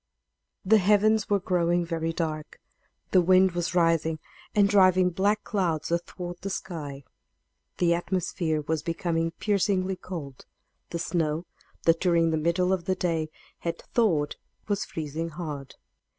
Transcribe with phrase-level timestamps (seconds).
[0.65, 2.59] The heavens were growing very dark;
[3.11, 4.17] the wind was rising
[4.55, 7.03] and driving black clouds athwart the sky;
[7.77, 10.47] the atmosphere was becoming piercingly cold;
[10.89, 11.45] the snow,
[11.83, 13.29] that during the middle of the day
[13.59, 14.37] had thawed,
[14.67, 15.75] was freezing hard.